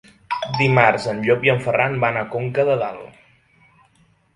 [0.61, 3.25] Dimarts en Llop i en Ferran van a Conca de Dalt.